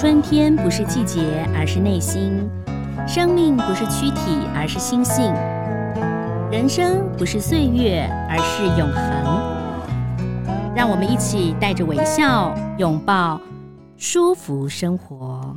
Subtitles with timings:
[0.00, 2.48] 春天不是季节，而是内心；
[3.04, 5.34] 生命不是躯体，而是心性；
[6.52, 10.72] 人生不是岁月，而是永恒。
[10.76, 13.40] 让我们一起带着微笑，拥抱
[13.96, 15.52] 舒服生活。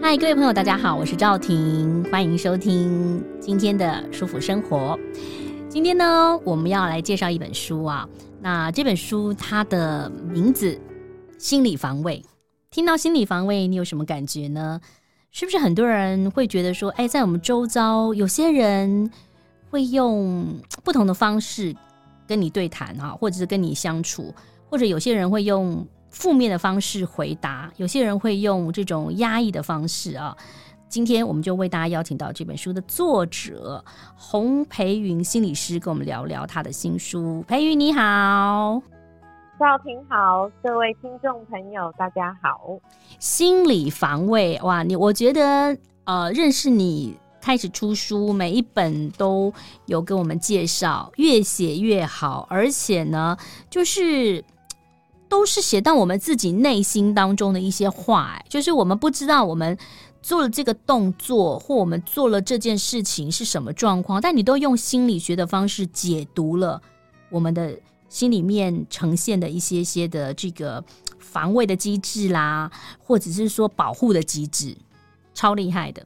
[0.00, 4.96] 嗨，各位朋友，大家好，我是赵婷，欢迎收听今天的舒服生活。
[5.68, 8.08] 今天呢，我们要来介绍一本书啊。
[8.42, 10.72] 那这本书它的名字
[11.38, 12.22] 《心理防卫》，
[12.70, 14.80] 听到“心理防卫”，你有什么感觉呢？
[15.30, 19.10] 是不是很多人会觉得说，哎，在我们周遭，有些人
[19.70, 21.76] 会用不同的方式
[22.26, 24.34] 跟你对谈啊，或者是跟你相处，
[24.68, 30.36] 或者有些人会用负面的方式回答，有些人会用这种压抑的方式啊。
[30.90, 33.82] 今天我们就为大家邀请到这本书的作者
[34.16, 37.44] 洪培云心理师，跟我们聊聊他的新书。
[37.46, 38.82] 培云你好，
[39.56, 42.76] 赵婷好，各位听众朋友大家好。
[43.20, 49.54] 心理防卫哇，你我觉得呃，认识你开始出书，每一本都
[49.86, 53.36] 有跟我们介绍，越写越好，而且呢，
[53.70, 54.44] 就是
[55.28, 59.78] 都是写到我们自己内心当中的一些话，哎，就是我们不知道我们。
[60.22, 64.20] 做了这个动作，或我们做了这件事情是什么状况？
[64.20, 66.80] 但你都用心理学的方式解读了
[67.30, 67.78] 我们的
[68.08, 70.84] 心里面呈现的一些些的这个
[71.18, 74.76] 防卫的机制啦，或者是说保护的机制，
[75.32, 76.04] 超厉害的。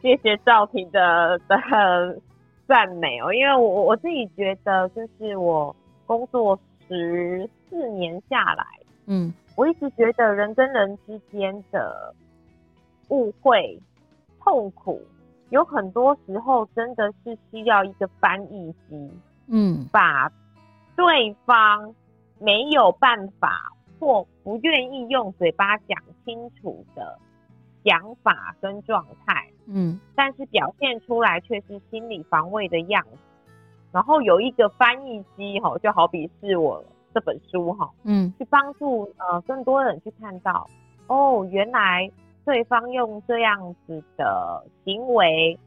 [0.00, 2.20] 谢谢赵婷的的
[2.66, 5.74] 赞美哦，因为我我自己觉得，就是我
[6.06, 8.64] 工作十四年下来，
[9.06, 9.34] 嗯。
[9.56, 12.14] 我一直觉得人跟人之间的
[13.08, 13.80] 误会、
[14.38, 15.00] 痛苦，
[15.48, 19.10] 有很多时候真的是需要一个翻译机，
[19.48, 20.30] 嗯，把
[20.94, 21.94] 对方
[22.38, 27.18] 没有办法或不愿意用嘴巴讲清楚的
[27.82, 33.18] 想法跟状态，嗯，但是表现出来却是心理防卫的样子，
[33.90, 36.84] 然后有一个翻译机，吼，就好比是我。
[37.16, 40.68] 这本书哈，嗯，去帮助呃更多人去看到，
[41.06, 42.10] 哦，原来
[42.44, 45.58] 对方用这样子的行为，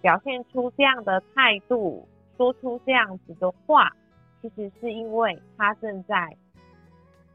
[0.00, 3.90] 表现出这样的态度，说出这样子的话，
[4.40, 6.36] 其实是因为他正在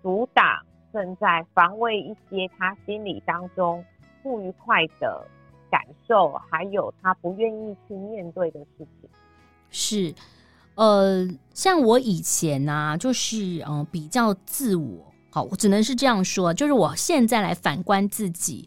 [0.02, 0.64] 阻挡，
[0.94, 3.84] 正在防卫一些他心里当中
[4.24, 5.28] 不愉快的
[5.70, 9.10] 感受，还有他不愿意去面对的事情，
[9.70, 10.16] 是。
[10.78, 18.64] 呃，像我以前呢、啊，就是嗯、比较自我，好，我只能是这样说，就是我现在来反观自己，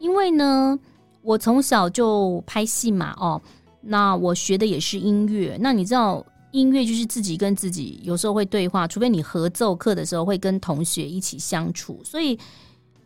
[0.00, 0.76] 因为呢，
[1.22, 3.40] 我从小就拍戏嘛，哦，
[3.80, 12.36] 那我学的也是音乐，那你知道音乐就是自己跟自己有时候会对话，除非你合奏课的时候会跟同学一起相处，所以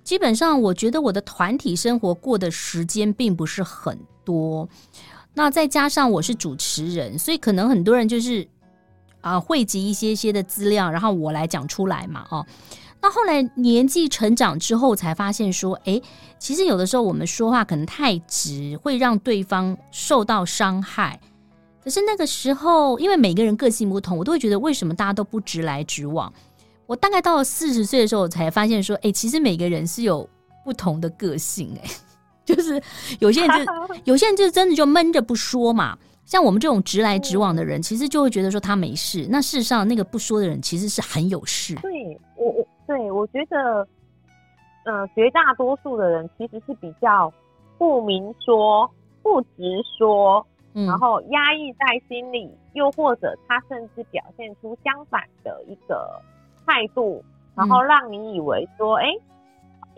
[0.02, 4.66] 基本上我觉得我的团体生活过的时间并不是很多。
[5.38, 8.44] 那再加上我是主持人，所以可能很多人就是
[9.20, 12.44] 啊汇集一些些的资料，然后我来讲出来嘛，哦。
[13.00, 16.02] 那后来年纪成长之后，才发现说，哎，
[16.40, 21.20] 其实有的时候我们说话可能太直，会让对方受到伤害。
[21.84, 26.32] 可是那个时候，因为每个人个性不同，我都会觉得为什么大家都不直来直往？
[26.86, 30.28] 我大概到了四十岁的时候，才发现说，哎，其实每个人是有
[30.64, 31.88] 不同的个性，哎。
[32.54, 32.80] 就是
[33.20, 39.26] 有些人就 有些人就真的就闷着不说嘛，像我们这种直来直往的人，其实就会觉得说他没事。
[39.28, 41.74] 那事实上，那个不说的人其实是很有事。
[41.76, 43.86] 对我，我对我觉得，
[44.84, 47.30] 嗯、呃，绝大多数的人其实是比较
[47.76, 48.90] 不明说、
[49.22, 56.20] 不直说，嗯、然后压抑在心里，又或者他甚至表现出相反的一个
[56.66, 57.22] 态度，
[57.54, 59.22] 然后让你以为说，哎、嗯。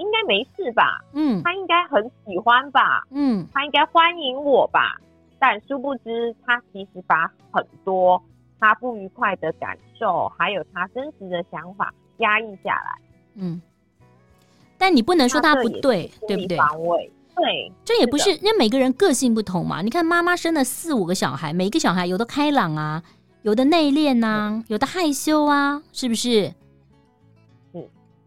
[0.00, 1.04] 应该没事吧？
[1.12, 3.06] 嗯，他应该很喜欢吧？
[3.10, 4.98] 嗯，他应该欢迎我吧？
[5.38, 8.20] 但殊不知，他其实把很多
[8.58, 13.00] 他不愉快的感受，还有他真实的想法压抑下来。
[13.34, 13.60] 嗯，
[14.76, 16.56] 但你不能说他不对，对不对？
[16.56, 19.82] 防卫，对，这也不是，因为每个人个性不同嘛。
[19.82, 23.02] 你看，妈妈生了四五个小孩，每一个小孩有的开朗啊，
[23.42, 26.52] 有的内敛啊，有的害羞啊，是不是？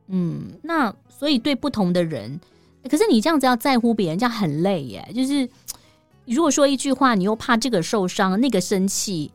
[0.08, 0.94] 嗯嗯，那。
[1.16, 2.38] 所以对不同的人，
[2.90, 5.08] 可是你这样子要在乎别人，这样很累耶。
[5.16, 5.48] 就是
[6.26, 9.32] 如果说一句话，你又怕这个受伤，那个生气，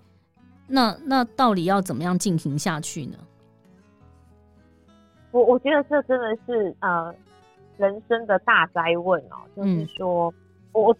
[0.67, 3.17] 那那到底要怎么样进行下去呢？
[5.31, 7.14] 我我觉得这真的是呃
[7.79, 9.38] 人生的大灾问哦。
[9.56, 10.31] 就是说，
[10.75, 10.94] 嗯、我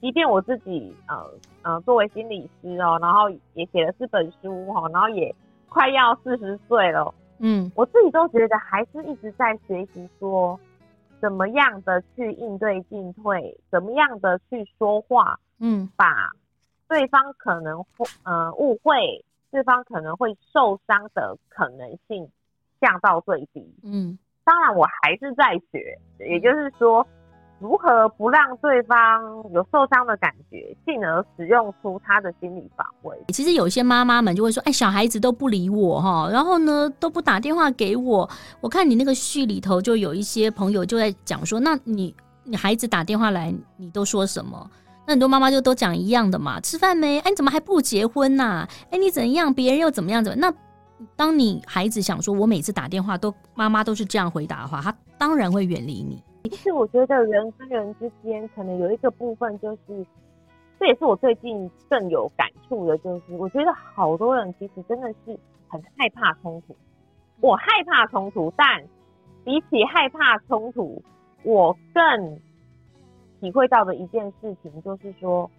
[0.00, 1.30] 即便我自己呃
[1.62, 5.34] 呃作为心理师哦，然后也写了四本书哦，然后也
[5.68, 10.58] 快要四十岁了，嗯，我自己都觉得还是一直在学习，说
[11.20, 16.30] 怎么样的去应对进退，怎么样的去说话，嗯，把
[16.88, 22.30] 对方可能会呃误会，对方可能会受伤的可能性
[22.80, 27.06] 降到最低，嗯，当然我还是在学，也就是说。
[27.60, 29.22] 如何不让对方
[29.52, 33.14] 有受伤的感觉，进而使用出他的心理防卫？
[33.28, 38.28] 其实有些妈妈们就会说：“哎，小孩子都不理我哈，然后呢都不打电话给我。”
[38.62, 42.14] 我看你那个序里头就有一些朋友就在讲说：“那你
[42.44, 44.70] 你孩子打电话来，你都说什么？”
[45.06, 47.18] 那很多妈妈就都讲一样的嘛：“吃饭没？
[47.20, 48.66] 哎，你怎么还不结婚呐？
[48.90, 49.52] 哎，你怎样？
[49.52, 50.24] 别人又怎么样？
[50.24, 50.38] 怎么？
[50.38, 50.50] 那
[51.14, 60.06] 当你孩子想说，我每次打电话都妈妈都是这样回答的话，他当然会远离你。”其实我觉得人跟人之间可能有一个部分，就是
[60.78, 65.38] 这也是我最近更有感触的，就是我觉得好多人其实真的是
[65.68, 66.74] 很害怕冲突。
[67.40, 68.82] 我害怕冲突，但
[69.44, 71.02] 比起害怕冲突，
[71.42, 72.40] 我更
[73.40, 75.50] 体会到的一件事情就是说，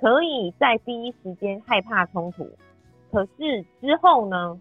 [0.00, 2.48] 可以在第一时间害怕冲突，
[3.12, 4.58] 可是之后呢，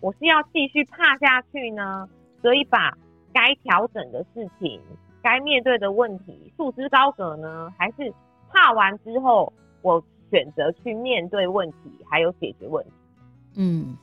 [0.00, 2.08] 我是要继续怕下去呢，
[2.40, 2.96] 所以把。
[3.34, 4.78] 该调整的事情，
[5.22, 7.72] 该面对的问题，束之高阁呢？
[7.78, 8.12] 还是
[8.50, 9.52] 怕完之后，
[9.82, 12.90] 我选择去面对问题，还有解决问题？
[13.54, 13.96] 嗯，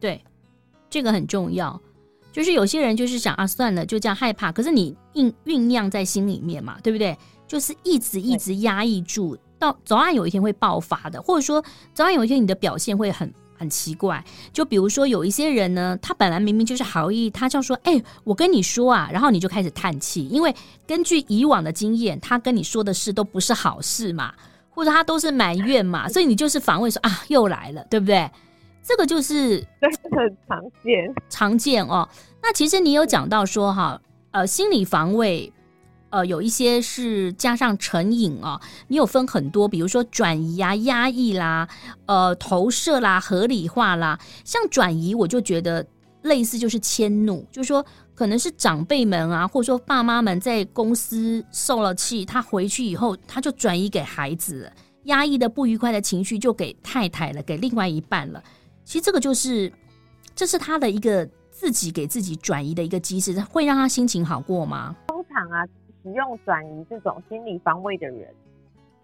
[0.00, 0.20] 对，
[0.90, 1.80] 这个很重要。
[2.32, 4.52] 就是有些人就是想啊，算了，就这样害怕。
[4.52, 7.16] 可是你酝酝酿在心里面嘛，对不对？
[7.46, 11.64] 就是一直一直压抑住，到早晚有一天会爆发的，或者说
[11.94, 13.32] 早晚有一天你的表现会很。
[13.56, 20.54] 很奇怪，就比如说有一些人呢，他本来明明就是好意，他就说：“哎、欸，我跟你说啊。”然后你就开始叹气，因为
[20.86, 24.32] 根据以往的经验，他跟你说的事都不是好事嘛，
[24.70, 28.30] 或者他都是埋怨嘛， 所以你就是防卫说：“啊，又来了，对不对？”
[28.82, 32.08] 这个就是很常见，常见哦。
[32.42, 34.00] 那其实你有讲到说哈，
[34.30, 35.52] 呃，心理防卫。
[36.16, 38.58] 呃，有一些是加上成瘾啊，
[38.88, 41.68] 你有分很多，比如说转移啊、压抑啦、
[42.06, 44.18] 呃、投射啦、合理化啦。
[44.42, 45.86] 像转移，我就觉得
[46.22, 47.84] 类似就是迁怒，就是说
[48.14, 54.72] 可能是长辈们啊，或者说爸妈们在公司受了气，他回去以后他就转移给孩子，
[55.04, 58.42] 压抑的不愉快的情绪就给太太了，给另外一半了。
[58.86, 59.70] 其实这个就是，
[60.34, 64.96] 这是他的一个自己给自己转移的一个机制，会让他心情好过吗？
[65.08, 65.62] 通常啊。
[66.06, 68.32] 使用转移这种心理防卫的人，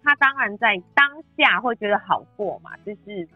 [0.01, 1.05] 他当然在当
[1.35, 3.27] 下会觉得好过嘛，就是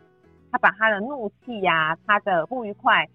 [0.50, 3.06] 他把他的怒气呀、啊、他的不愉快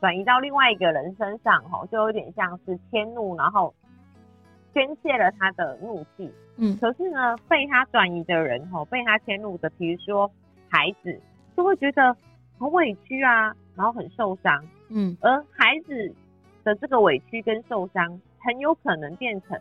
[0.00, 3.74] 转移到另外一个人身上，吼，就有点像是迁怒，然后
[4.72, 6.32] 宣泄了他的怒气。
[6.56, 10.30] 嗯，可是呢，被他转移的人，吼，被他迁怒的，比如说
[10.68, 11.20] 孩子，
[11.56, 12.16] 就会觉得
[12.60, 14.64] 很委屈啊，然后很受伤。
[14.88, 16.14] 嗯，而孩子
[16.62, 19.60] 的这个委屈跟受伤，很有可能变成。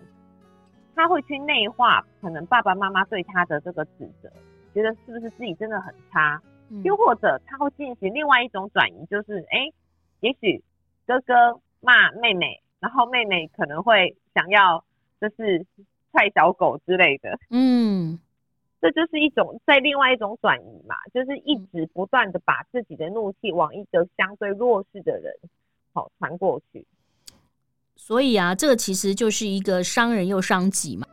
[0.95, 4.31] 他会去内化，可能爸爸妈妈对他的这个指责，
[4.73, 9.73] 觉得是不是自己真的很差，嗯、又或者他会进行另外一种转移，就是哎、欸，
[10.21, 10.63] 也许
[11.05, 14.83] 哥哥骂妹妹，然后妹妹可能会想要
[15.19, 15.65] 就是
[16.11, 18.17] 踹小狗之类的，嗯，
[18.81, 25.33] 这就是一种在另外一种转移嘛，就是一直不断的把自己的怒气往一个相对弱势的人
[25.93, 26.85] 好传过去。
[27.95, 31.07] 所以啊，这个其实就是一个伤人又伤己嘛。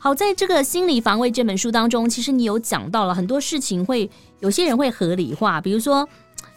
[0.00, 4.08] 好，在这个心理防卫这本书当中，其实你有讲到了很多事情，会
[4.40, 6.08] 有些人会合理化，比如说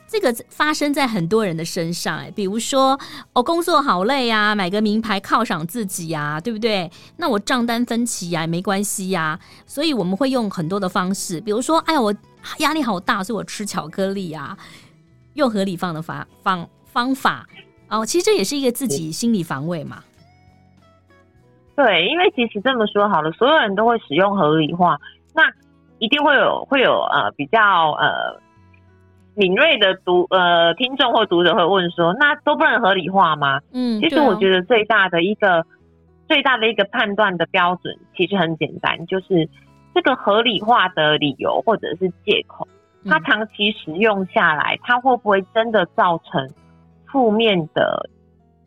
[0.08, 3.00] 这个发生在很多人的身上，哎，比如说
[3.34, 6.92] 哦，工作好累啊，买个名牌犒赏自己呀，对不对？
[7.18, 9.40] 那我账单分期呀，没关系呀。
[9.66, 12.14] 所以我们会用很多的方式，比如说，哎呀，我
[12.60, 14.56] 压力好大，所以我吃巧克力啊，
[15.34, 17.48] 用合理放的方方方法。
[17.90, 20.04] 哦，其实这也是一个自己心理防卫嘛。
[21.76, 25.00] 对，因为其实这么说好了，所有人都会使用合理化，
[25.34, 25.44] 那
[25.98, 28.40] 一定会有会有呃比较呃
[29.34, 33.60] 敏锐的读呃听众或读者会问说，那都不能合理化吗？
[33.72, 35.66] 嗯，其实我觉得最大的一个
[36.28, 39.50] 最大的一个判断的标准其实很简单，就是
[39.96, 42.68] 这个合理化的理由或者是借口，
[43.08, 46.48] 它长期使用下来，它会不会真的造成？
[47.12, 48.10] 负面的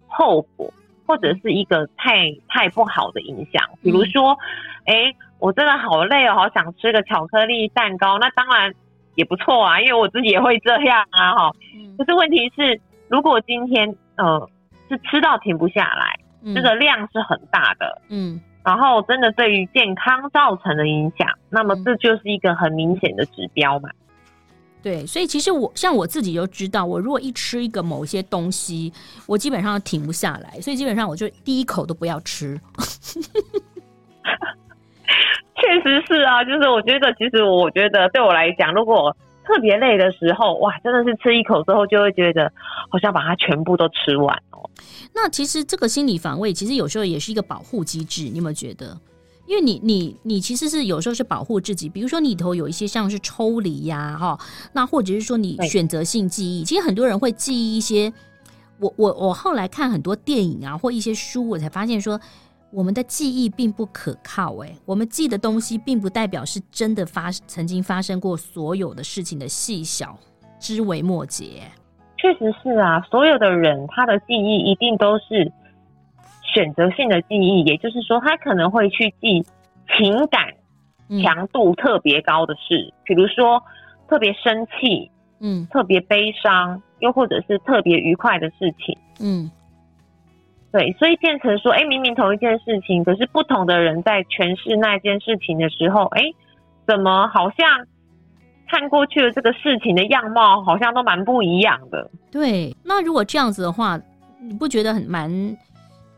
[0.07, 0.73] 后果，
[1.07, 4.37] 或者是一个太太不好的影响，比如说，
[4.85, 8.73] 哎、欸，我真的好累哦，好想吃个巧克力蛋糕，那当然
[9.15, 11.53] 也不错啊，因为我自己也会这样啊，哈。
[11.99, 14.49] 可是问题是，如果今天呃
[14.89, 23.89] 是吃到停不下来，嗯、这个量是很大的，嗯，然后真的对于健康造成的影响，那么这就是一个很明显的指标嘛。
[24.83, 28.93] 对，所以其实我像我自己就知道，我如果一吃一个某些东西，
[29.27, 32.61] 我基本上停不下来，所以基本上我就第一口都不要吃。
[35.55, 42.53] 确实是啊，就是我觉得，其实我觉得对我来讲，如果特别累的时候，哇，真的是吃一口之后就会觉得
[42.91, 44.69] 好像把它全部都吃完哦。
[45.15, 48.99] 那其实这个心理防卫，其实有时候也是一个保护机制，你有没有觉得？
[49.53, 54.41] 因为你你你其实是有时候是保护自己，比如说你头有一些像是抽离呀，哈，
[54.73, 58.11] 那或者是说你选择性记忆，其实很多人会记忆一些。
[58.81, 62.19] 我我我后来看很多电影啊，或一些书，我才发现说，
[62.71, 64.57] 我们的记忆并不可靠。
[64.63, 70.19] 哎，我们记的东西并不代表是真的发曾经发生过所有的事情的细小
[70.59, 71.61] 枝微末节。
[72.17, 75.53] 确实是啊，所有的人他的记忆一定都是。
[76.53, 79.43] 选择性的记忆，也就是说，他可能会去记
[79.97, 80.53] 情感
[81.23, 83.63] 强度特别高的事，嗯、比如说
[84.09, 89.51] 特别生气，嗯，特别悲伤，又或者是特别愉快的事情，嗯，
[90.71, 96.35] 对，所以变成说，哎、欸，明明同一件事情，可是不同的人在诠释那件事情的时候，哎、欸，
[96.87, 97.87] 怎么好像
[98.69, 102.11] 看过去的这个事情的样貌，好像都蛮不一样的。
[102.31, 103.99] 对，那如果这样子的话，
[104.41, 105.57] 你不觉得很蛮？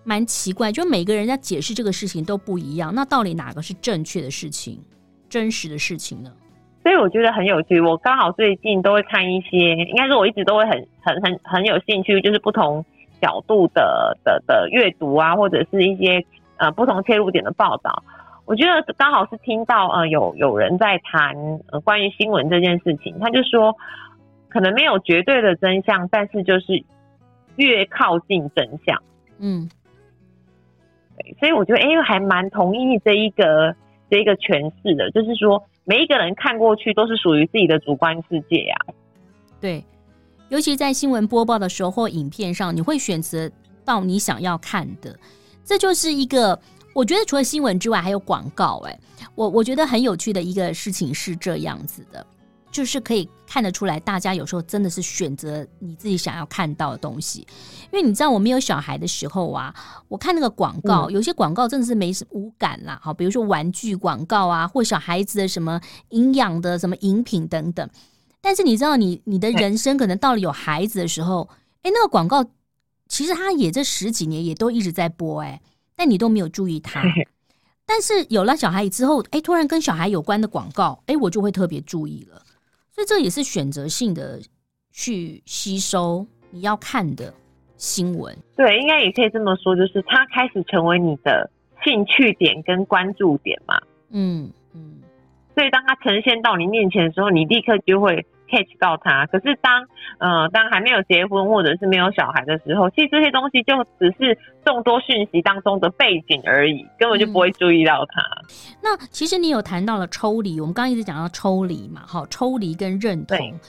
[0.04, 4.78] 蛮奇怪，就每个人在解释这个事情都不一样，那到底哪个是正确的事情、
[5.28, 6.30] 真实的事情呢？
[6.82, 7.80] 所以我觉得很有趣。
[7.80, 12.84] 我刚好最近都会看一些，应该是我一直都会很、很、很、很有兴趣，就是不同
[13.22, 16.22] 角度的的的阅读啊，或者是一些
[16.58, 18.02] 呃不同切入点的报道。
[18.44, 21.34] 我觉得刚好是听到呃有有人在谈
[21.72, 23.74] 呃关于新闻这件事情，他就说
[24.50, 26.84] 可能没有绝对的真相，但是就是
[27.56, 29.02] 越靠近真相，
[29.38, 29.66] 嗯。
[31.38, 33.74] 所以我觉得，哎、欸，还蛮同意这一个
[34.10, 38.94] 这一个诠释的，就是说，每一个人看过去都是属于自己的主观世界呀、啊。
[39.60, 39.84] 对，
[40.48, 43.50] 尤其在新闻播报的时候或影片上，你会选择
[43.84, 45.16] 到你想要看的，
[45.64, 46.58] 这就是一个
[46.94, 48.82] 我觉得除了新闻之外，还有广告。
[48.86, 48.98] 哎，
[49.34, 52.24] 我我觉得很有趣的一个事情是这样子的。
[52.74, 57.46] 就是可以看得出来，大家有时候真的是选择你自己想要看到的东西，
[57.84, 59.72] 因为你知道我没有小孩的时候啊，
[60.08, 67.88] 我看那个广告，有些广告真的是没无感啦，好，比如说玩具广告啊，或小孩子的什么营养的什么饮品等等。
[68.40, 71.48] 但是你知道你，你你的人生可能到了有孩子的时候，
[71.82, 72.44] 哎，那个广告
[73.06, 75.62] 其实它也这十几年也都一直在播，哎，
[75.94, 77.00] 但你都没有注意它。
[77.86, 82.42] 但是有了小孩之后，哎，突然跟小孩有关的广告，哎，我就会特别注意了。
[82.94, 84.40] 所以这也是选择性的
[84.92, 87.34] 去吸收你要看的
[87.76, 88.36] 新闻。
[88.56, 91.50] 对，应该也可以这么说，就是它开始成为你的
[91.82, 93.80] 兴趣点跟关注点嘛。
[94.10, 95.00] 嗯嗯。
[95.56, 98.24] 所以当它呈现到你面前的时候，你立刻就会。
[98.54, 99.84] Catch 到他，可是当
[100.18, 108.22] 呃当还没有结婚或者是没有小孩的时候，其实这些东西就只是众多讯息当中的背景而已，根本就不会注意到他。
[108.22, 113.60] 嗯、那其实你有谈到了抽离，我们刚刚一直讲到抽离嘛，好，抽离跟认同，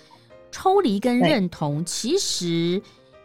[0.51, 2.79] 抽离跟认同其实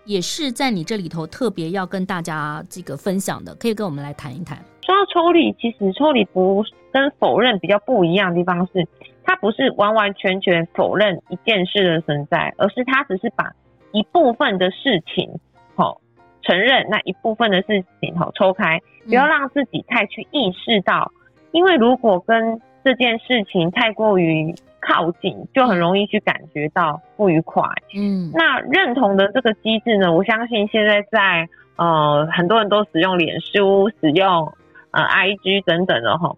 [0.07, 4.59] 也是在你这里头特别要跟大家这个分享的，可以跟我们来谈一谈。
[4.91, 8.85] 说到抽离，其实抽离不跟否认比较不一样的地方是，
[9.23, 13.53] 它不是完完全全否认一件事的存在，而是它只是把
[13.93, 15.31] 一部分的事情，
[15.77, 16.01] 好
[16.43, 21.13] 承认那一部分的事情，好抽开，不要让自己太去意识到，
[21.53, 27.63] 因为如果跟这件事情太过于靠近，就很容易去感觉到不愉快。
[27.95, 34.53] 嗯，那认同的这个机制呢，我相信现在在呃很多人都使用脸书，使用。
[34.93, 36.35] 呃，IG 等等的哈，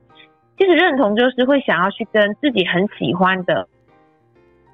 [0.59, 3.66] 其实认同就是会想要去跟自己很喜欢的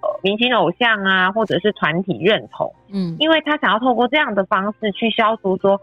[0.03, 5.81] 呃明星偶像啊，或者是团体认同，嗯，因为他想要透过这样的方式去消除说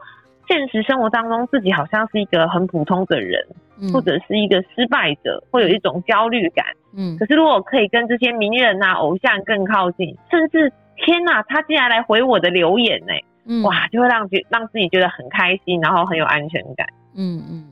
[0.47, 3.41] 现实生活当中自己好像是一个很普通的人，
[3.79, 13.13] 嗯，或者是一个失败者，会有一种焦虑感，嗯，可是如果可以跟这些名人啊、偶像更靠近，甚至天哪，他竟然来回我的留言呢，
[13.47, 17.71] 嗯，哇，就会让觉让自己觉得很开心，然后很有安全感，嗯嗯。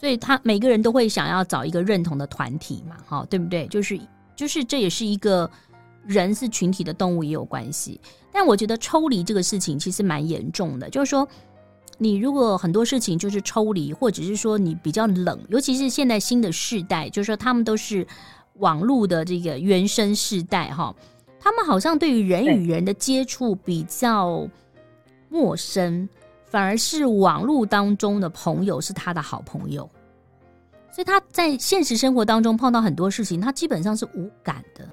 [0.00, 3.66] 所以他每个人都会想要找一个认同的团体嘛，哈，对不对？
[3.66, 4.00] 就是
[4.34, 5.48] 就是这也是一个
[6.06, 8.00] 人是群体的动物也有关系。
[8.32, 11.28] 但我觉得抽离这个事情其实蛮严重的，就是说
[11.98, 18.06] 你如果很多事情就是抽离，或者是说你比较冷，尤其是现在新的世代，就是说他们都是
[18.54, 20.94] 网络的这个原生世代，哈，
[21.38, 24.48] 他们好像对于人与人的接触比较
[25.28, 26.08] 陌生。
[26.50, 29.88] 反而是网络当中的朋友是他的好朋友，
[30.90, 34.84] 所以他在现实生活当中碰到很多事情，他基本上是无感的。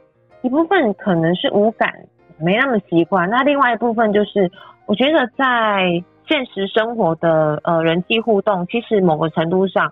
[0.44, 1.92] 一部分可能是无感，
[2.38, 3.28] 没那么习惯。
[3.28, 4.50] 那另外一部分就是，
[4.86, 9.92] 我觉得在现实生活的呃人际互动，其实某个程度上，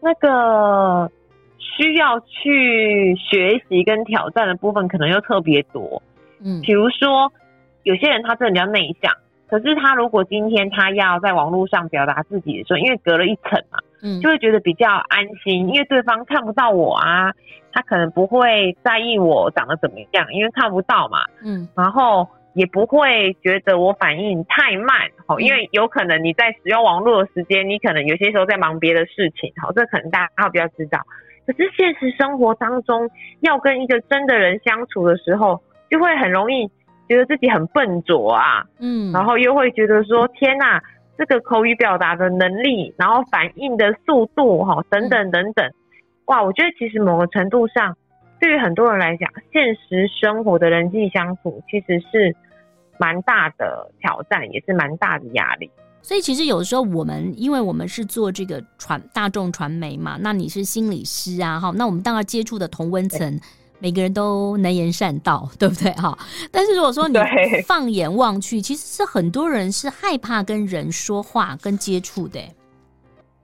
[0.00, 1.08] 那个
[1.58, 6.02] 需要去学习跟挑战的部分，可能又特别多。
[6.40, 7.32] 嗯，比如说
[7.84, 9.14] 有些人他真的比较内向。
[9.50, 17.32] 可是他如果今天他要在网络上表达自己的时候，因为隔了一层嘛，嗯，就会觉得比较安心，因为对方看不到我啊，
[17.72, 31.00] 他可能不会在意我长得怎么样，因为看不到嘛，嗯，然后也不会觉得我反应太慢，哦，因为有可能你在使用网络的时间，你可能有些时候在忙别的事情，好，这可能大家比较知道。
[31.46, 36.70] 可是现实生活当中，要跟一个真的人相处的时候，就会很容易。
[37.10, 40.80] 觉得自己很笨拙啊，嗯，然后又会觉得说，天哪，
[41.18, 45.68] 这个口语表达的能力，然后反应的速度，哈，等等等等，
[46.26, 47.96] 哇，我觉得其实某个程度上，
[48.38, 52.32] 对于很多人来讲，现实生活的人际相处其实是
[52.96, 55.68] 蛮大的挑战，也是蛮大的压力。
[56.02, 63.40] 所以其实有时候我们，因为我们是做这个传大众传媒嘛，那你是心理师啊，哈，那我们当然接触的同温层。
[63.80, 66.16] 每个人都能言善道， 对不对哈？
[66.52, 67.18] 但是如果说你
[67.66, 72.38] 放眼望去，其实是很多人是害怕跟人说话、跟接触的。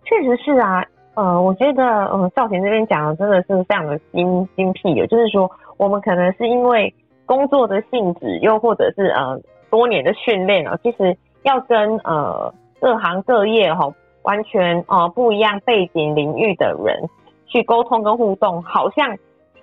[0.05, 6.93] 确实是啊，呃，我觉得，呃，少贤这边讲的真的是非常的精精辟的，就是说，我们可能是因为
[7.25, 9.41] 工作的性质，又或者是呃
[9.71, 13.91] 多年的训练啊，其实要跟呃各行各业哈
[14.23, 17.03] 完全呃不一样背景领域的人
[17.47, 19.17] 去沟通跟互动，好像。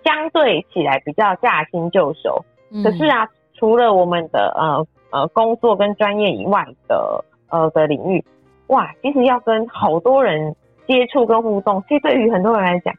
[0.03, 2.43] 相对起来比较驾轻就熟，
[2.83, 8.23] 可是啊，除了我们的呃呃工作跟专业以外的呃的领域，
[8.67, 10.55] 哇，其实要跟好多人
[10.87, 12.93] 接触跟互动，其实对于很多人来讲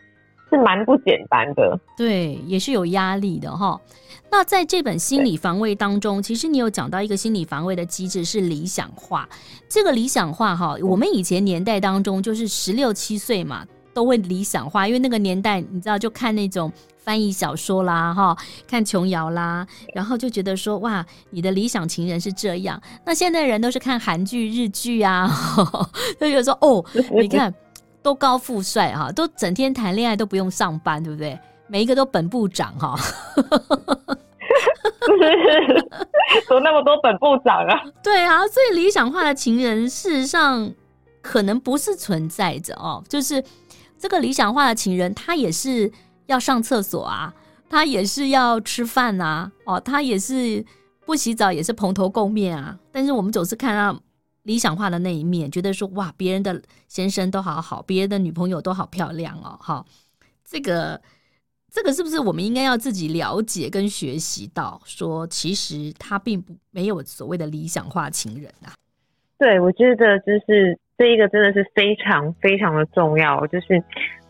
[0.51, 1.79] 是蛮不简单的。
[1.97, 3.81] 对，也是有压力的哈。
[4.31, 9.29] 那在这本心理防卫当中，其实你有讲到一个心理防卫的机制是理想化。
[9.69, 13.65] 这个理想化哈，我们以前年代当中就是十六七岁嘛，
[13.95, 16.71] 都会理想化，因为那个年代你知道就看那种。
[17.05, 18.35] 翻译小说啦，哈，
[18.67, 22.81] 看琼瑶啦，然后就觉得说，哇，你的理想情人是这样。
[23.05, 25.31] 那现在人都是看韩剧、日剧啊，
[26.19, 26.83] 就觉得说，哦，
[27.21, 27.55] 你看
[28.03, 31.39] 都高富帅哈，都整天谈恋爱都不用上班，对不对？
[31.67, 32.99] 每一个都本部长哈，
[36.49, 37.85] 都那么多本部长啊？
[38.03, 40.73] 对啊，所以理想化的情人事实上
[41.21, 43.45] 可能不是存在着哦，就是
[43.99, 45.93] 这个理想化的情人，他也是。
[46.27, 47.35] 要上厕所啊，
[47.69, 50.65] 他也是要吃饭呐，哦，他也是
[51.05, 52.79] 不洗澡，也是蓬头垢面啊。
[52.91, 54.01] 但是我们总是看到
[54.45, 59.85] 理想化的那一面，觉得说哇，别人的先生都好好，别人的女朋友都好漂亮哦，哈，
[60.43, 60.99] 这个
[61.71, 68.73] 这个是不是我们应该要自己了解跟学习到，说其实他并不没有所谓的理想化情人啊？
[69.37, 73.83] 对，我觉得就是这一个真的是非常非常的重要，就是。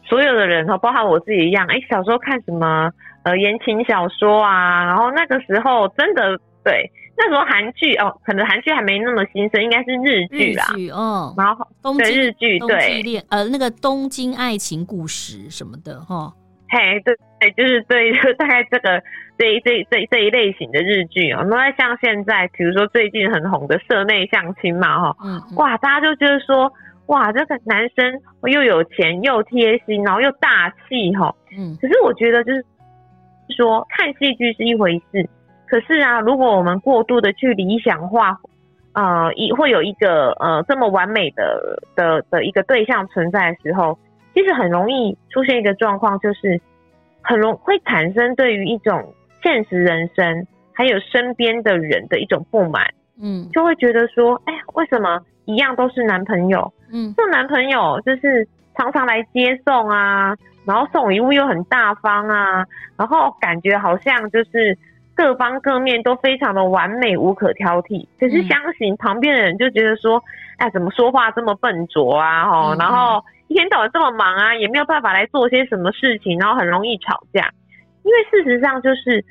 [0.07, 16.31] 所有的人哈，包含我自己一样，哎、欸，小时候看什么呃言情小说啊，然后那个时候真的对，那时候韩剧哦，可能韩剧还没那么兴盛，应该是日剧啦，日剧哦，然后东京日剧对，对呃那个东京爱情故事什么的哈，
[16.69, 19.03] 嘿，对对，就是对，就 大概这个
[19.39, 25.17] 这一这一这这一类型的日剧哦，那像现在比如说最近很红的社内相亲嘛哈，
[25.57, 26.73] 哇，大家就觉得说。
[27.09, 31.35] 哇，这个男生又有钱又贴心，然后又大气哈。
[31.55, 32.65] 嗯，可是我觉得就是
[33.55, 35.29] 说看戏剧是一回事，
[35.67, 38.39] 可是啊，如果我们过度的去理想化，
[38.95, 43.99] 呃，一会有一个呃这么完美的的的一个对象存在的时候，
[44.33, 46.59] 其实很容易出现一个状况，就是
[47.21, 49.13] 很容会产生对于一种
[49.45, 52.85] 现实人生还有身边的人的一种不满。
[53.23, 56.73] 嗯，就会觉得说，哎呀，为什么一样都是男朋友？
[56.93, 62.65] 嗯，这男朋友就是常常来接送啊，然后送礼物又很大方啊，
[62.97, 64.77] 然后感觉好像就是
[65.15, 68.05] 各方各面都非常的完美，无可挑剔。
[68.19, 70.21] 可是相信旁边的人就觉得说，
[70.57, 72.51] 哎，怎么说话这么笨拙啊？
[72.51, 77.49] 吼，然后一天到晚这么忙啊，也没有办法来做些什么事情，然后很容易吵架。
[78.05, 79.25] 因为事实上就是。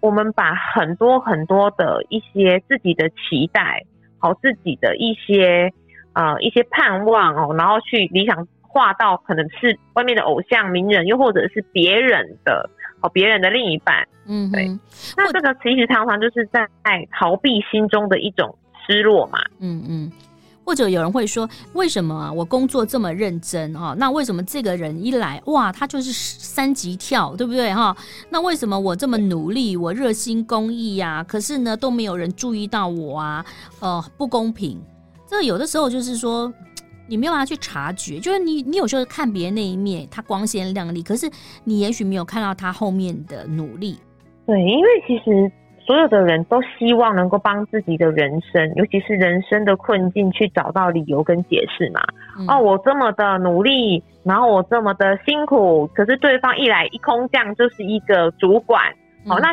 [0.00, 3.84] 我们把很多很多的一些自己的期待，
[4.20, 5.72] 好，自己的一些
[6.12, 14.68] 呃一些盼望哦，然后去理想化到可能是外面的偶像名人，又或者是别人的哦别人的另一半，嗯，对。
[15.16, 16.64] 那这个其实常常就是在
[17.10, 20.12] 逃避心中的一种失落嘛，嗯嗯。
[20.68, 22.30] 或者有人会说，为什么啊？
[22.30, 23.96] 我工作这么认真啊？
[23.98, 27.96] 那为什么这个人一来，哇，他就是三级跳，对不对哈？
[28.28, 31.24] 那为什么我这么努力，我热心公益呀？
[31.26, 33.42] 可是呢，都没有人注意到我啊？
[33.80, 34.78] 呃，不公平。
[35.26, 36.52] 这有的时候就是说，
[37.06, 41.30] 你没有办法去察觉，就是你你有时候看别人那一面，他光鲜亮丽，可是
[41.64, 43.96] 你也许没有看到他后面的努力。
[44.44, 45.50] 对，因为其实。
[45.88, 52.02] 所有的人都希望能够帮自己的人生，尤其是人生的困境，去找到理由跟解释嘛。
[52.38, 58.82] 嗯、哦，我这么的努力，然后我这么的辛苦，可是对方一来一空降就是一个主管。
[59.24, 59.48] 嗯、哦，那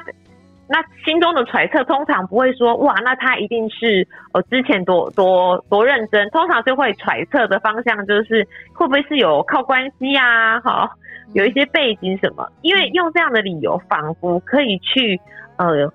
[0.68, 10.60] 那心中的揣测通常不会说哇，那他一定是呃之前多多多认真，通常就会揣测的方向就是会不会是有靠关系呀、啊？
[10.60, 10.90] 好、哦，
[11.34, 15.18] 有一些背景什么，因为用这样的理由，仿佛可以去
[15.56, 15.90] 呃。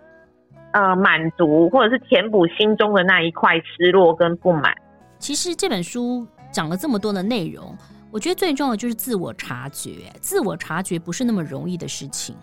[0.73, 4.73] 呃，满足或者是填补心中的那一块失落跟不满。
[5.19, 7.77] 其实这本书讲了这么多的内容，
[8.11, 9.91] 我觉得最重要的就是自我察觉。
[10.21, 12.37] 自我察觉不是那么容易的事情。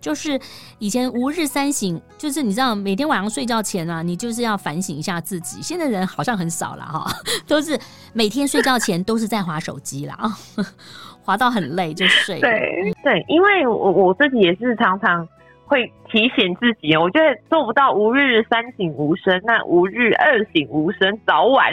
[0.00, 0.38] 就是
[0.78, 5.62] 以前吾日三省，就是你知道，每天晚上睡觉前啊，你就是要反省一下自己。
[5.62, 7.10] 现在人好像很少了哈，
[7.48, 7.78] 都是
[8.12, 10.28] 每天睡觉前都是在划手机了啊，
[11.24, 12.38] 滑到很累就睡。
[12.40, 15.26] 对对，因为我我自己也是常常。
[15.64, 21.72] 会提醒自己，我觉得做不到无日三省吾身，那无日二省吾身，早晚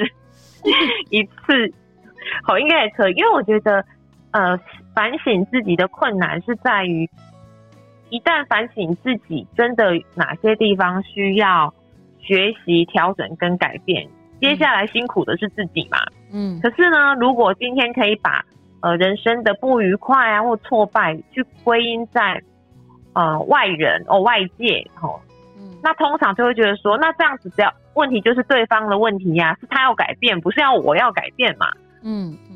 [1.11, 1.73] 一次，
[2.43, 3.13] 好，应该也可以。
[3.15, 3.83] 因为我觉得，
[4.31, 4.57] 呃，
[4.95, 7.09] 反省自己的困难是在于，
[8.09, 11.73] 一旦反省自己，真的哪些地方需要
[12.19, 14.07] 学习、调整跟改变，
[14.39, 15.97] 接下来辛苦的是自己嘛。
[16.31, 16.57] 嗯。
[16.61, 18.41] 可是呢，如果今天可以把
[18.79, 22.41] 呃人生的不愉快啊或挫败去归因在。
[23.19, 25.19] 呃，外人哦，外界哦，
[25.57, 31.67] 嗯，那通常就会觉得说，那这样子只要问题就是对方的问题呀、啊，是他要改变，不是要我要改变嘛？
[32.01, 32.55] 嗯嗯，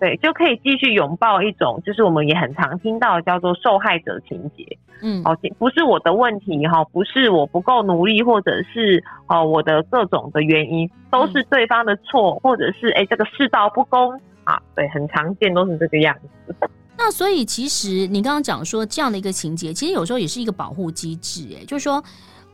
[0.00, 4.66] 对，就可以继续拥抱一种，就是我们也很常听到的叫做受害者情节，
[5.00, 14.20] 嗯，哦，不是我的问题哈，不是我不够努力，或者是哦我的各种的原因，都是对方的错，或者是哎这个世道不公。
[14.42, 16.56] 啊，对，很常见都是这个样子。
[17.00, 22.02] 那所以，其实你刚刚讲说这样的一个情节，其实有时候也是一个保护机制，哎，就是说，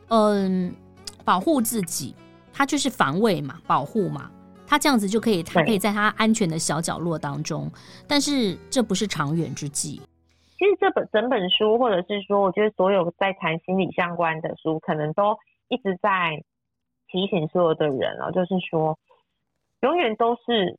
[0.09, 0.71] 嗯，
[1.25, 2.15] 保护自己，
[2.53, 4.31] 他就是防卫嘛，保护嘛，
[4.67, 7.73] 他这样子就可以，他可以在他安全的小角落当中，
[8.07, 10.03] 但是这不是长远之计。
[10.59, 15.35] 其实这本整本书，或者是说，我觉得所有在谈心理相关的书，可能都
[15.69, 16.45] 一直在
[17.09, 18.99] 提醒所有的人啊，就是说，
[19.81, 20.79] 永远都是。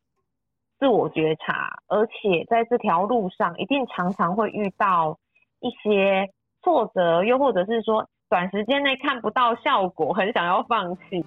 [0.79, 5.17] 自我觉察，而且在这条路上一定常常会遇到
[5.59, 6.29] 一些
[6.63, 11.25] 挫折，又或者是说短时间内看不到效果，很想要放弃。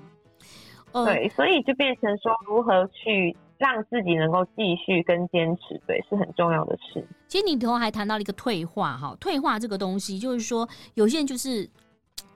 [0.92, 7.06] 嗯、对，所以就变成说如何去让自己能够继续跟坚持，对，是很重要的事。
[7.26, 11.68] 其实你头还谈到了一个退化，哈，退化这个东西，就是说有些人就是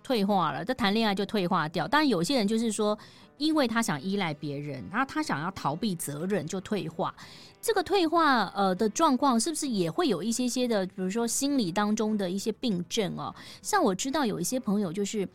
[0.03, 2.99] 退化了，他谈恋爱就退化掉，但有些人就是说。
[3.39, 7.13] 因为他想依赖别人，然后他想要逃避责任，就退化。
[7.61, 13.35] 这个退化呃的状况，是不是也会有一些些的，比如说心理当中的一些病症哦？
[13.61, 15.29] 像我知道有一些朋友，就是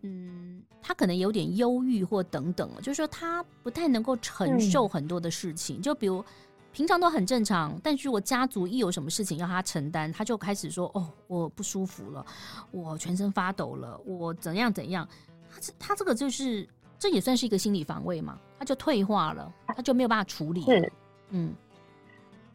[0.00, 5.78] 嗯，他可能有点忧郁或等等，就是说他不太能够承受很多的事情。
[5.78, 6.24] 嗯、就比如
[6.72, 12.24] 平常都很正常，但是我家族一有什么事情要他承担，他就开始说：“哦，我不舒服了，
[12.70, 15.06] 我全身发抖了，我怎样怎样。”
[15.52, 16.68] 他这他这个就是。
[16.98, 18.38] 这也算是一个心理防卫嘛？
[18.60, 20.60] 他就退化了，他就没有办法处理。
[20.60, 20.92] 是，
[21.30, 21.52] 嗯，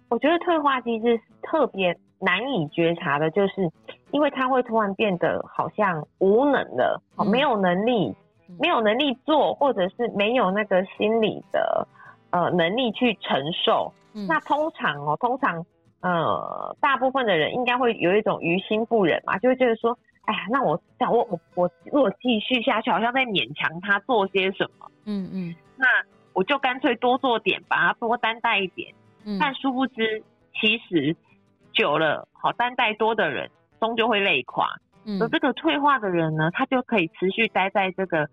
[0.08, 3.70] 我觉得退化机制特别难以觉察的，就是
[4.12, 8.16] 因为他会突然变得好像无能了，嗯、没有能力，
[8.58, 11.86] 没有能力做，或者是没有那个心理的
[12.30, 13.92] 呃能力去承受。
[14.18, 15.66] 嗯、那通常哦，通常
[16.02, 19.98] 呃，大部分的人应该会有一种于心不忍嘛，就会觉得说。
[20.28, 24.92] 哎呀，那我想我我我如果继续下去，好像在勉强他做些什么。
[25.06, 25.86] 嗯嗯，那
[26.34, 28.94] 我就干脆多做点，把他多担待一点。
[29.24, 30.22] 嗯，但殊不知，
[30.54, 31.16] 其实
[31.72, 33.50] 久了，好担待多的人，
[33.80, 34.68] 终究会累垮。
[35.06, 38.30] 嗯，而这个退化的人呢，他就可以持续待在这个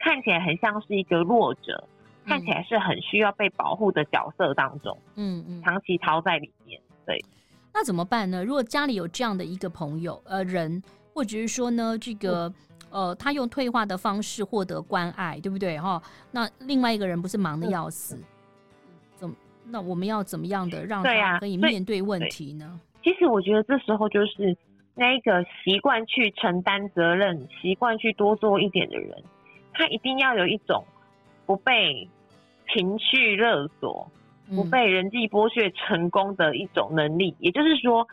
[0.00, 1.95] 看起来很像是一个弱者，嗯、
[2.26, 4.98] 看起来是很需要被保护的角色当中。
[5.14, 6.80] 嗯嗯，长期逃在里面。
[7.06, 7.24] 对，
[7.72, 8.44] 那怎么办呢？
[8.44, 10.82] 如果家里有这样的一个朋友，呃，人。
[11.14, 12.52] 或者是说呢，这个
[12.90, 15.98] 呃，他用退化的方式获得关爱，对不对哈？
[16.30, 18.18] 那另外一个人不是忙的要死，
[19.14, 19.34] 怎么？
[19.64, 22.78] 那我们要怎么样的让他可以面对问题呢？
[23.02, 24.54] 其实我觉得这时候就是
[24.94, 29.24] 那个习惯去承担责任、习惯去多做一点的人，
[29.72, 30.84] 他一定要有一种
[31.46, 32.06] 不被
[32.72, 34.10] 情绪勒索、
[34.48, 37.30] 不被人际剥削成功的一种能力。
[37.30, 38.06] 嗯、也就是说，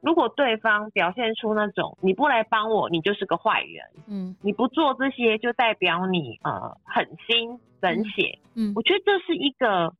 [0.00, 8.72] 如果对方表现出那种你不来帮我，你就是个坏人，嗯，你不做这些就代表你呃狠心冷血，嗯，嗯。
[8.74, 9.94] 我觉得这是一个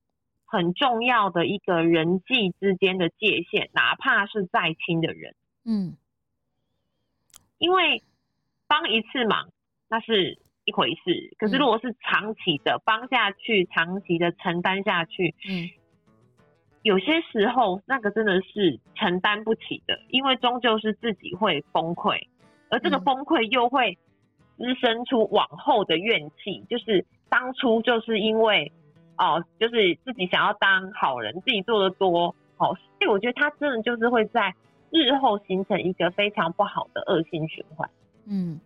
[0.46, 5.96] 很重要的一个人际之间的界限，哪怕是再亲的人，嗯，
[7.58, 8.02] 因为
[8.66, 9.48] 帮一次忙
[9.88, 10.38] 那是
[10.70, 15.68] 一回事，可是如果是长期的帮下去，长期的承担下去，嗯。
[16.82, 22.18] 有些时候，那个真的是承担不起的，因为终究是自己会崩溃，
[22.70, 23.98] 而这个崩溃又会
[24.56, 28.72] 滋生出往后的怨气，就是当初就是因为
[29.18, 34.54] 哦，就是自己想要当好人，自己做的多，哦，所以我觉得他真的就是会在
[34.90, 37.90] 日后形成一个非常不好的恶性循环。
[38.26, 38.58] 嗯，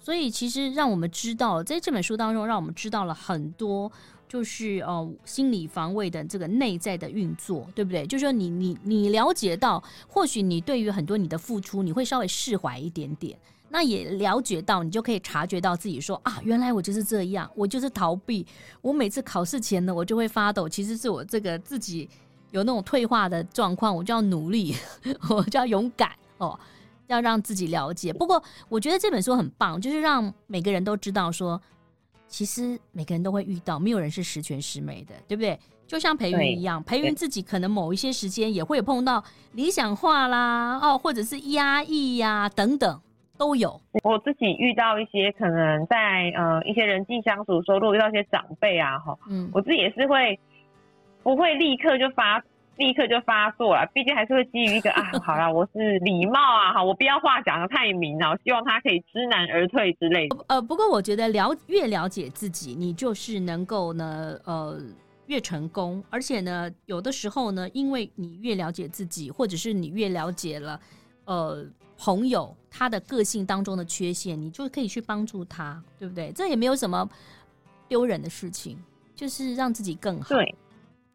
[0.00, 3.90] 所以其实让我们知道，在这本书当中，让我们知道了很多。
[4.30, 8.06] 就是呃，心理防卫的这个内在的运作，对不对？
[8.06, 13.36] 就是说你你你了解到，或许你对于很多你的付出，你会稍微释怀一点点。
[13.70, 18.46] 那也了解到，你就可以察觉到自己说啊，原来我就是这样，我就是逃避。
[18.80, 22.08] 我每次考试前呢，我就会发抖，其实是我这个自己
[22.52, 24.76] 有那种退化的状况，我就要努力，
[25.28, 26.56] 我就要勇敢哦，
[27.10, 28.12] 要让自己了解。
[28.12, 31.60] 不过我觉得这本书很棒，就是让每个人都知道说。
[32.32, 35.58] 其实每个人都会遇到，没有人是十全十美的，对不对？
[35.84, 43.00] 就像培云一样，培云自己可能某一些时间也会碰到理想化啦，哦，或者是压抑呀、啊、等等，
[43.36, 43.80] 都有。
[44.04, 50.38] 我自己遇到一些可能在呃一些人际相处的时候，如果遇到一些长辈啊，哈，嗯，我自己也是会
[51.24, 52.40] 不会立刻就发。
[52.80, 60.36] 立刻就发作了，毕竟还是会基于一个啊，好啦，我是礼貌啊，好，我不要话讲的太明了，我希望他可以知难而退之类的。
[60.48, 64.80] 呃，不过我觉得了越了解自己，你就是能够呢，呃，
[65.26, 66.02] 越成功。
[66.08, 70.80] 而且呢，有的时候呢，因为你越了解自己，或者是你越了解了，
[71.26, 71.62] 呃，
[71.98, 76.32] 朋友他的个性当中的缺陷，你就可以去帮助他，对不对？
[76.32, 77.06] 这也没有什么
[77.88, 78.82] 丢人的事情，
[79.14, 80.30] 就是让自己更好。
[80.30, 80.54] 对。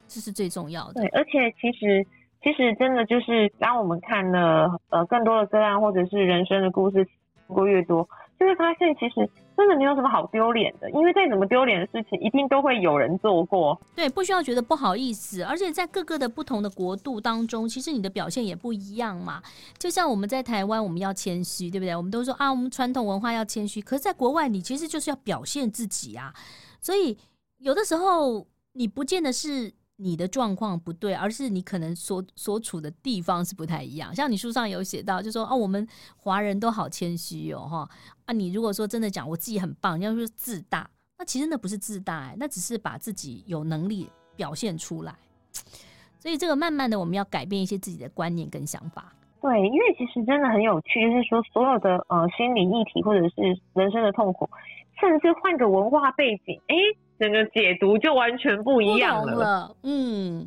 [0.07, 1.01] 这是最重要的。
[1.01, 2.05] 对，而且其实
[2.41, 8.07] 其实真的就是，当我们看了呃更多的个案，或者是人生的故事听过越多，
[8.39, 13.79] 就会发现其实真的没有什么好丢脸的，因为再怎么丢脸的事情，一定都会有人做过。
[13.95, 15.41] 对，不需要觉得不好意思。
[15.43, 19.41] 而且在各个的不同的国度当中，其实你的表现也不一样嘛。
[19.79, 21.95] 就像我们在台湾，我们要谦虚，对不对？
[21.95, 23.81] 我们都说啊，我们传统文化要谦虚。
[23.81, 26.33] 可是，在国外，你其实就是要表现自己啊。
[26.79, 27.17] 所以，
[27.57, 29.73] 有的时候你不见得是。
[29.97, 34.13] 你的状况不对，而是你可能所所处的地方是不太一样。
[34.13, 37.89] 像你书上有写到，就说哦，我们华人都好谦虚哦，哈
[38.25, 45.15] 啊，你如果说真的讲我自己很棒，要说自大，那其实那不是自大，哎，那只是把自己有能力表现出来。
[46.19, 49.13] 所以这个慢慢的，我们要改变一些自己的观念跟想法。
[49.41, 54.49] 对，因为其实真的很有趣，就是说所有的呃心理议题或者是人生的痛苦，
[54.99, 56.75] 甚至换个文化背景，哎。
[57.19, 59.75] 整个解读就完全不一样了。
[59.83, 60.45] 嗯，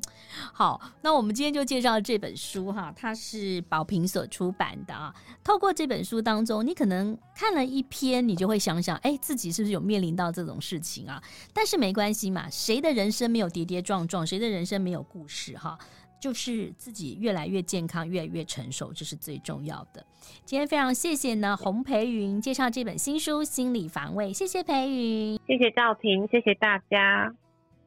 [0.52, 5.14] 好，那我们今天就介绍这本书哈，它是宝瓶所出版的啊。
[5.42, 11.22] 透过这本书当中，你可能看了一篇，你就会想想，哎，自己是不是有面临到这种事情啊？
[11.54, 14.26] 但是没关系嘛，谁的人生没有跌跌撞撞？
[14.26, 15.78] 谁的人生没有故事哈？
[16.20, 20.04] 就是自己越来越健康，越来越成熟，这是最重要的。
[20.44, 27.34] 今天非常谢谢呢，洪培云介绍这本新书《心理防卫》，谢谢培云，谢谢赵婷，谢谢大家。